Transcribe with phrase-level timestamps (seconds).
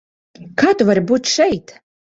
[0.61, 1.79] Kā tu vari būt šeit?